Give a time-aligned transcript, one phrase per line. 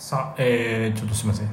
[0.00, 1.48] さあ、えー、ちょっとすみません。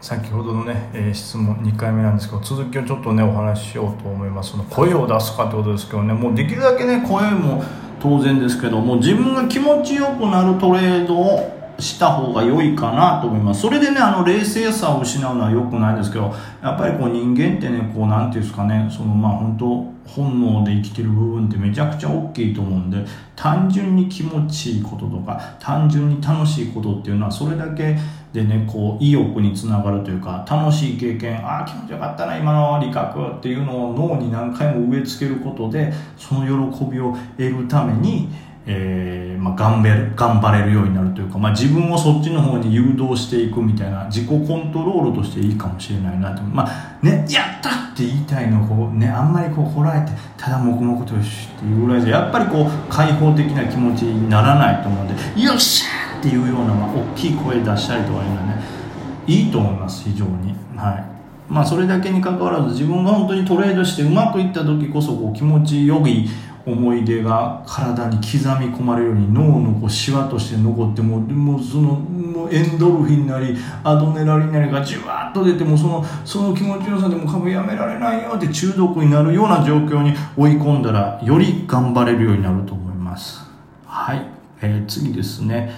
[0.00, 4.52] 先ほどのね、えー、質問2回目なんですけど続きをちょっとねお話ししようと思います。
[4.52, 7.62] その声を出すかってことですけどねもうできるだけね声も
[8.00, 13.62] 当然ですけども自分が気持ちよくなるトレードをした方が良いかなと思います。
[13.62, 22.98] それでね、あの、冷静さを失うのは良くないですけど、やっぱりこう人間ってね、こう、なんていうんですかね、その、まあ本当本能で生きてる部分ってめちゃくちゃ大きいと思うんで、
[23.36, 27.96] 単純に気持ちいいこととか、単純に楽しいことっていうのは、それだけ
[28.32, 38.28] でね、こう、意欲につながるというか、楽しい経験、ああ、気持ちよかったな、今の理覚っていうのを脳に何回も植え付けることで、その喜びを得るために、
[38.66, 58.64] えー、まあ、頑張れ頑張れるようになるというか、まあ、自分をそっちの方に誘導していくみたいな自己コントロールとしていいかもしれないなとまあねやったって言いたいのをこう、ね、あんまりこうこらえてただ黙々とよしっていうぐらいじゃやっぱりこう開放的な気持ちにならないと思うんでよっしゃーっていうような、まあ、大きい声出したりとかいうのはね
[59.26, 60.54] いいと思います非常に。
[60.76, 61.04] はい。
[61.48, 66.28] まあそれだけにかかわらず自分が本当にトレードしてうまくいった時こそこう気持ちよい
[66.66, 83.40] 思い出が体に刻み込まれるように脳のこうシワとして残ってももうそのもうエンドルフィンなりアドネラリンなりがじゅわっと出てもそのその気持ちよさでも株やめられないよって中毒になるような状況に追い込んだらより頑張れるようになると思います。
[83.86, 84.26] はい、
[84.62, 85.70] えー、次ですね。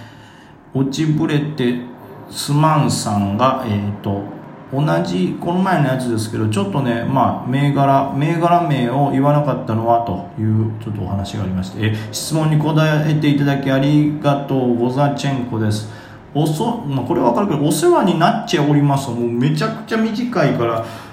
[0.73, 1.81] 落ちぶれて
[2.29, 4.36] すまんさんがえっ、ー、と
[4.71, 15.89] 同じこの前のやつですけどちょっとねまあ銘柄銘柄名を言わなかったのはというちょっとお話がありましてえ質問に答えていただきありがとうござチェンコです。
[16.35, 20.85] おそ、まあ、これわかるけどお世話になっちゃおりますもうめちゃくちゃ短いから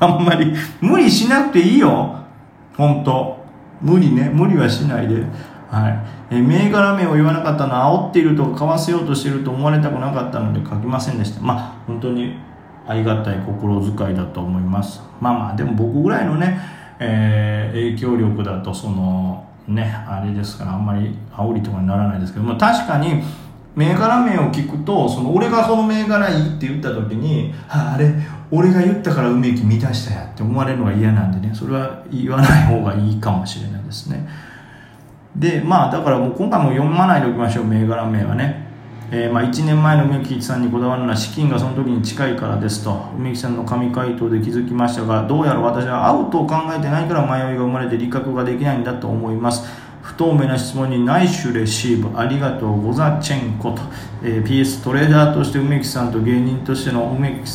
[0.00, 2.16] あんまり無理しなくていいよ。
[2.76, 3.38] 本当。
[3.80, 4.30] 無理ね。
[4.32, 5.24] 無理はしないで。
[5.70, 6.34] はい。
[6.34, 11.40] えー、銘柄名を言わなかったのは煽っているとか買わせようとしていると思われたくなかったので書きませんでした。
[11.40, 12.34] まあ本当に
[12.86, 15.00] ありがたい心遣いだと思います。
[15.20, 16.58] まあまあでも僕ぐらいのね、
[16.98, 23.22] えー、影響力だとそのねあれですからあんまり煽りとかにならないですけど、まあ、確かに
[23.76, 28.12] 銘柄名を聞くとその俺がこの銘柄いいって言った時に、あ、あれ
[28.50, 34.28] 俺が言ったから梅木満たしたやって思われるのが嫌なんでねそれは言わない方がいいかもしれないですね。
[35.36, 38.66] でまあだからもう今回も読まないでおきましょう銘柄名はね、
[39.12, 43.10] えー、まあ1年前の梅木さんにこだわるのは資金がその時に近いからですと。
[43.16, 49.64] 梅木さんの神回答で気づきましたがどうやら私はアウトを考えてないから迷いが生まれて理覚ができないんだと思います。
[50.02, 52.18] 不透明な質問にナイシュレシーブ。
[52.18, 53.82] ありがとうござチェンコと、
[54.22, 57.48] えー、PS トレーダーとして梅木さんと芸人としての梅木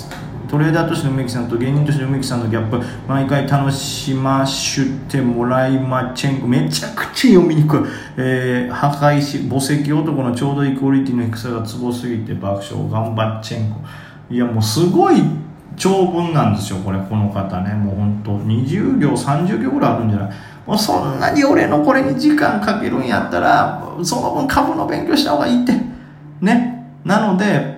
[0.47, 7.79] トレーダーとしての梅木さんと芸人としての梅木さんのギャップ毎回楽しましてもらいまチェンコめちゃくちゃ読みにくい、
[8.17, 13.81] えー、破壊し墓石男のちょうどいいクオリティの低さがツボすぎて爆笑頑張っチェンコ
[14.29, 15.21] いやもうすごい
[15.77, 17.73] 長文なんですよこれこの方ね。
[17.73, 20.33] もうほんと20行30行ぐらいあるんじゃない？
[20.65, 25.73] もうそんなに俺のこれに時間かけるんやったらその分株の勉強した方がいいって。
[26.41, 26.91] ね。
[27.03, 27.75] なので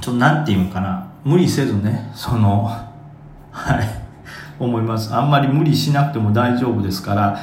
[0.00, 1.09] ちょっとなんて言うんかな。
[1.24, 2.64] 無理せずねその
[3.50, 4.00] はい
[4.58, 5.14] 思います。
[5.14, 7.38] あんまり無理しなくても大丈夫ですから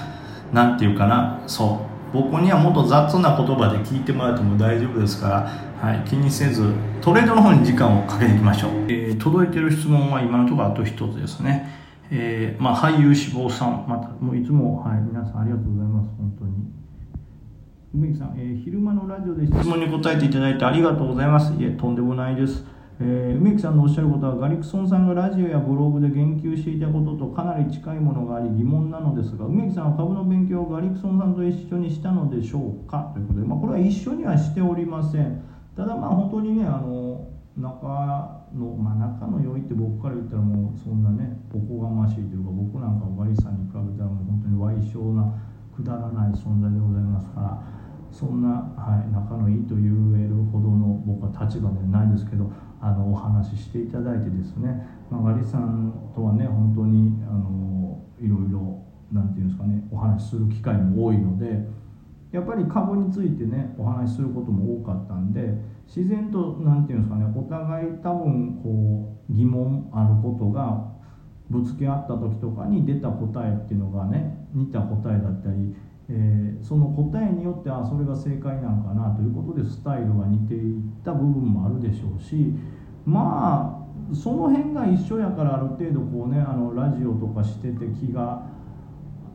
[0.54, 1.42] 何て言うかな。
[1.48, 1.88] そう。
[2.14, 5.28] 僕にはもっと雑な言葉で聞いてもらっても大丈夫ですか
[5.82, 11.70] ら、はい、気にせずトレードの方に時間をかけていきましょう、えー、届いてる質問は今のところあと一つですね、
[12.10, 16.10] えー、まあ、俳優志望さんまたもういつも、はい、皆さんありがとうございます。
[16.18, 16.52] 本当に。
[17.94, 21.54] 梅木さん、えー、昼間のラジオで質問に答えていただいてありがとうございます。
[21.54, 22.64] いえとんでもないです。
[23.00, 33.12] えー、梅木さんのおっしゃることはガリクソンさんがラジオやブログで言及していたこととかなり近いものがあり疑問なのですが梅木さんは株の勉強をガリクソンさんと一緒にしたのでしょうか？
[33.14, 35.44] ということで、まあ、これは一緒にはしておりません
[35.76, 37.86] ただまあ本当にねあの仲
[38.56, 45.38] の、まあ、仲の良いって僕から言ったらもうそんなねおこがましいというか僕なんかはガリさんに比べたらもう本当に賠償な
[45.76, 47.62] くだらない存在でございますから
[48.10, 49.86] そんな、はい、仲のいいと言
[50.18, 52.50] えるほどの僕は立場ではないですけど
[52.82, 61.66] あのお話ししていただいてですね、まあ、ガリさんとはね本当にあのいろいろなんていうんですかねお話しする機会も多いので
[62.32, 65.56] やっぱり株についてねお話しすることも多かったんで
[65.88, 70.98] 自然と何ていうんですかねお互い多分こう疑問あることが
[71.50, 75.74] ぶつけ合った時とかに出た答えっていうのがね似た答えだったり
[76.10, 82.54] えー、その答えによってあそれが正解なんかなということでスタイルが似ていった部分もあるでしょうし
[83.06, 88.48] まあその辺が一緒やからある程度こうねあのラジオとかしてて気が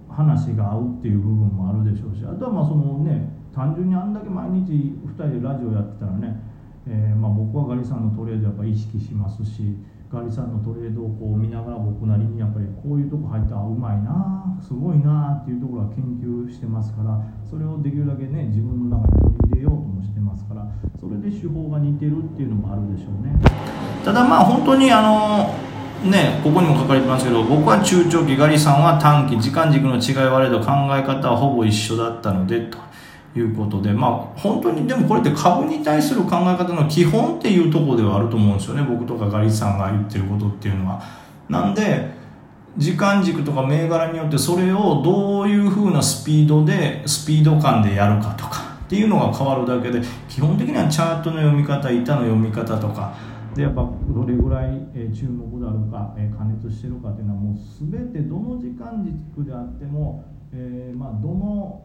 [0.08, 6.40] 話が合うっていう部分もあるでしょうしあとはまあそのね単純にあんだけ毎日2人でラジオやってたらね、
[6.88, 9.76] えー、まあ、僕はガリさんのトレードやっぱ意識しますし
[10.12, 17.16] ガリさんのトレードをこう見ながら僕なりにやっぱりこういうとこ入ったらうまいなすごいなっていうところは研究してますから
[17.48, 20.68] それをできるだけね自分の中に取り入れようともしてますから
[21.00, 23.32] それで手法が似てるっていうのもあるでしょうね。
[24.04, 25.54] ただまあ本当にあの
[26.02, 32.76] ね、ここにも書かれてますけど僕は中長期ガリさんは短期時間軸の違いはあれど考え方はほぼ一緒だったのでと。
[33.34, 41.02] いうことでまあ本当にでもこれって株に対する考え方の基本っていうとこではあると思うんですよね僕とかガリさんが言ってることっていうのは。
[41.48, 42.22] なんで
[42.78, 53.14] 時間軸とか銘柄によってそれをどういうふうなスピードでスピード感でやるかとかっていうのが変わるだけで基本的にはチャートの読み方板の読み方とか
[53.54, 54.80] でやっぱどれぐらい、
[55.14, 60.24] 注目であるか、加熱してるかっていうのはもう全てどの時間軸であっても、
[60.54, 61.84] えー、まあ、どの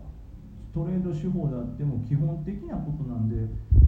[0.77, 3.35] トレード手法であっても基本的なことなんで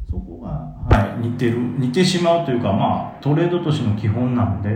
[0.09, 0.49] そこが、
[0.89, 4.75] はい、似てる似てしまうというかまあトレードとしての基本なんで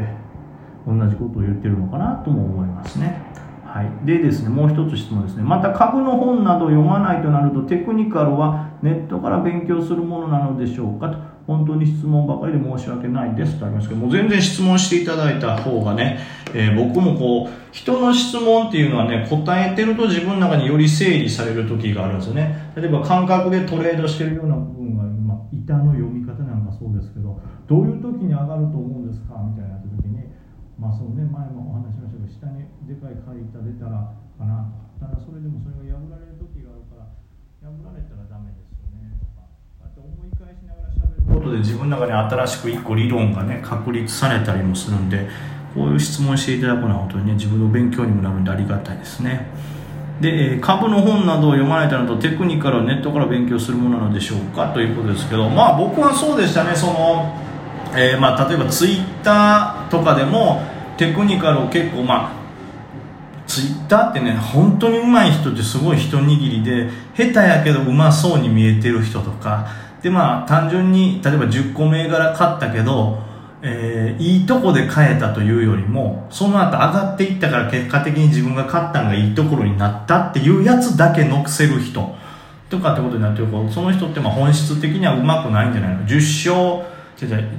[0.86, 3.24] 同じことを言ってるのかなとも思いますね。
[3.66, 5.44] はい、でですねもう一つ質問ですね。
[5.44, 16.20] また株の本など読まないとなるとテクニカルはネットから勉強するものなのでしょうかと本当に質問ばかりで申し訳ないですとありますけども全然質問していただいた方がね、
[16.54, 22.72] えー、僕もこう人の質問っていうのはね答えてると自分の中により整理される時があるんですよね。
[22.76, 30.22] 例えば感覚でトレードしてるような部分が今板の読み方なんかそうですけどどういう時に上がると思うんですかみたいな時に
[30.78, 34.70] まあそのね前もお話しましたけど下にでかい板出たらかな
[35.00, 37.10] ただそれでもそれが破られる時があるから
[37.66, 39.50] 破られたらダメですよねとか
[39.82, 45.28] あと思い返しながら喋ることで自分の中に新しく一個理論がね確立されたりもするんで
[45.74, 49.48] こういう質問していただくのは本当にね自分の勉強にもなるんでありがたいですね。
[50.22, 57.36] で株の本などを読まれたのとテクニカルはネットから勉強するものなのでしょうかということですけどまあ僕はそうでしたねその、
[57.96, 60.62] えー、まあ例えばツイッターとかでも
[60.98, 62.44] テクニカルを結構まあ
[63.48, 69.68] ツイッターってね本当に上手い人ってすごい一握りで下手やけどうまそうに見えてる人とか
[70.04, 73.24] でまあ単純に例えば10個銘柄買ったけど
[73.66, 82.14] えー、いいとこで買えたというよりもその後上がっていったから結果的に自分が買ったんがいいところになったっていうやつだけ乗せる人
[82.70, 83.48] とかってことになってる。
[83.72, 86.06] その人ってまあ本質的にはうまくないんじゃないの。
[86.06, 86.16] 10
[86.52, 86.84] 勝
[87.22, 87.50] 違う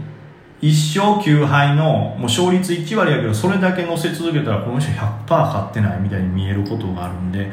[0.60, 7.50] 1勝9敗のもう勝率1割やけどそれだけ乗せ続けたらこの人100%買ってないみたいに見えることがあるんで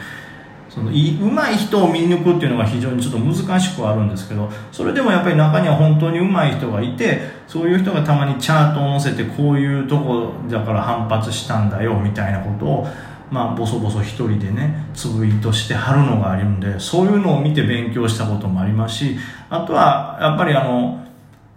[0.73, 12.87] そのい上手い人を見抜くっていうのが非常にちょっと難しくはあるんですけどそれでもやっぱり中には本当に上手い人がいてそういう人がたまにチャートを載せてこういうとこだから反発したんだよみたいなことを
[13.29, 19.17] まあボソボソ一人でねツイートしてはるのがあるんでそういうのを見て勉強したこともありますし
[19.49, 21.05] あとはやっぱりあの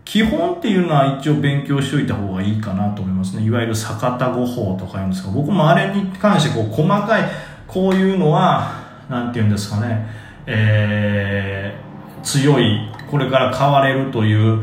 [0.05, 3.45] 基本っていうのは一応勉強しておいた方がいいかなと思いますね。
[3.45, 7.31] いわゆる逆田語法とか言うんですが僕もあれに関してこう細かい
[7.67, 10.07] こういうのはなんて言うんですかね、
[10.47, 14.63] えー、強いこれから買われるという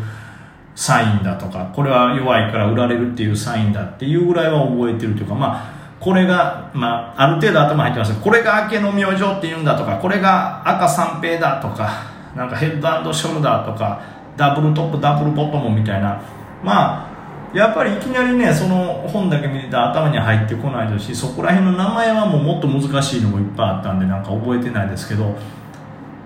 [0.75, 8.19] サインだとかこれは弱いから売られるっていうサインだっていうぐらいは覚えてるというかまあこれが、まあ、ある程度頭入ってます。
[8.19, 14.01] これが明けの明星って言うんだとかこれが赤三平だとかなんかヘッドショルダーとか
[14.35, 16.19] ダブルトップダブルボトムみたいな
[16.63, 17.10] まあ
[17.53, 25.35] やっぱりいきなりねその本だけ見てたら頭に入ってこないですしそこら辺の名前はもうもっと難しいのもいっぱいあったんでなんか覚えてないですけど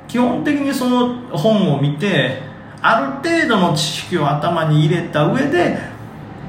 [0.08, 2.44] 基本的にその本を見て
[2.82, 5.78] ある程度の知識を頭に入れた上で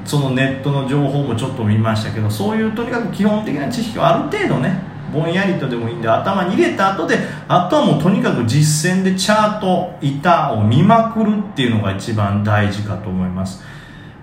[0.05, 4.79] そのネットの情報もちょっと見ましたけどそういうとにかく基本的な知識をある程度ね
[5.11, 7.17] ぼんやりとでもいいんで頭に入れた後で
[7.47, 13.63] あとはもうとにかく実践でチャート板を見まくるっていうのが一番大事かと思います。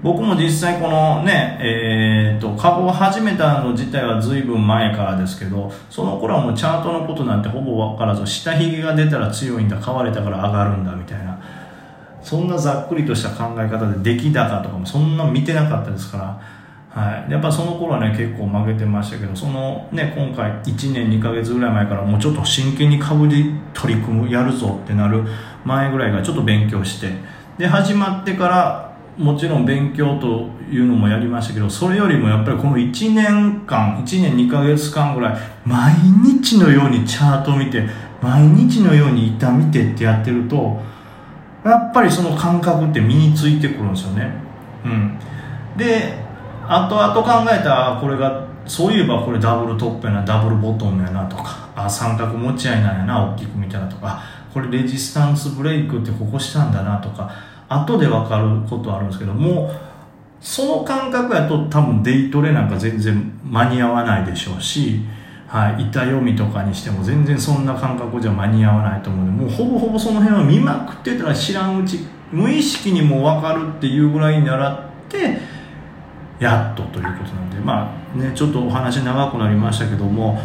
[0.04, 11.40] 僕も実際このね、えーと、株を始めたの自体は随分前からですけどその頃はもうチャートのことなんてほぼ分からず下髭が出たら強いんだ買われたから上がるんだみたいな
[12.22, 16.54] そんなざっくりとした考え方で出来高とかもそんな見てなかったですから
[16.94, 25.24] はい、やっぱその頃はね結構負けてましたけどそのね今回1年2ヶ月ぐらい前からもうちょっと真剣に株で取り組むやるぞってなる
[25.64, 27.10] 前ぐらいからちょっと勉強して
[27.58, 35.94] で始まってからもちろん勉強というのもやりましたけどそれよりもやっぱりこの1年間1年2ヶ月間ぐらい毎
[36.24, 37.86] 日のようにチャート見て
[38.20, 40.80] 毎日のように板見てってやってると
[41.64, 44.34] やっぱりその感覚って身についてくるんですよね。
[44.84, 45.18] うん。
[45.76, 46.18] で
[46.68, 57.30] 後々考えたらこれがそういえばこれダブルトップやなダブルボトムやなとかあ三角持ち合いなんやな大きく見たらとかこれレジスタンスブレイクってここしたんだなとか
[57.68, 59.70] 後で分かることあるんですけども
[60.40, 65.00] その感覚やと多分デイトレなんか全然間に合わないでしょうし、
[65.48, 75.38] はい、板読みとかにしても全然そんな感覚じゃ間に合わないと思うんでもうほぼほぼその辺は見まくってたら知らんうち無意識にも分かるっていうぐらいに習って
[76.38, 80.38] やっとということなんでまあねちょっとお話長くなりましたけども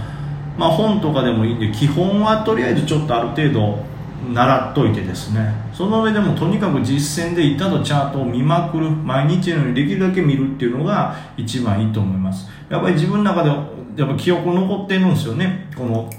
[0.58, 3.89] まあ本とかでもいいんで基本はとりあえずちょっとある程度
[4.34, 5.54] 習っといてですね。
[5.74, 8.90] その上でもとにかく実践で板とチャートを見まくる。
[8.90, 12.50] 毎日のようにできるだけ見るっていうのが一番いいと思います。
[12.70, 15.70] やっぱり自分の中でやっぱ記憶残ってるんですよね。
[15.76, 16.10] この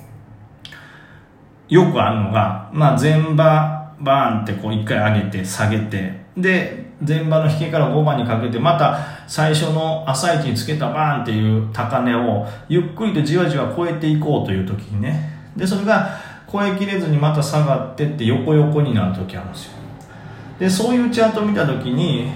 [1.68, 6.20] よくあるのが、まあ、前場バーンってこう一回上げて下げて。
[6.36, 15.30] で前場の引けから5番にかけてまた最初の朝一につけたバーンっていう高値をゆっくりとじわじわ超えていこうという時にね。
[15.56, 16.10] でそれが
[16.52, 19.72] 超えきれずにまた下がってって横横になる時あるんですよ。
[20.58, 22.30] でそういうチャート見た時に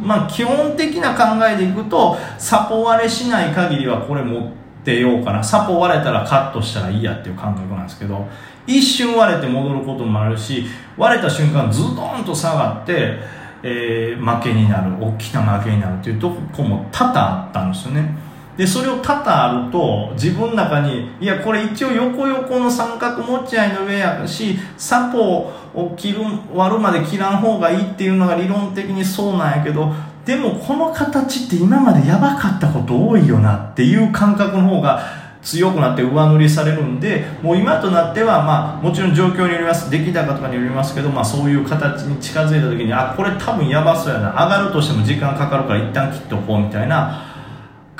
[0.00, 4.42] まあ基本的な考えでいくとサポ割れしない限りはこれ持っ
[4.84, 5.42] てようかな。
[5.42, 8.28] サポ割れたらカットしたらいいやっていう感覚なんですけど
[8.66, 10.66] 一瞬割れて戻ることもあるし
[10.96, 14.92] 割れた瞬間ズドンと下がってえー、負けになる。
[15.04, 18.08] 大きな負けになるっていうとこも多々あったんですよね。
[18.56, 26.20] でそれを多々あると自分の中にいやこれ一応横横の三角持ち合いの上やしサポを切る
[26.52, 29.92] 割るまで切らん方がいいっていうのが理論的にそうなんやけど
[30.24, 44.32] でもこの形って今までやばかったこと多いよなっていう感覚の方が強くなって上塗りされるんでもう今となっては、まあ、もちろん状況によります出来高とかによりますけど、まあ、そういう形に近づいた時にあこれ多分やばそうやな。
[44.32, 47.29] 上がるとしても時間かかるから一旦切っておこうみたいな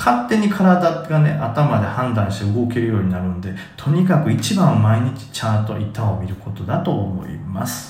[0.01, 7.90] 勝手に体がね頭で判断して動けるようになるんでとにかく一番毎日ちゃんと板を見ることだと思います。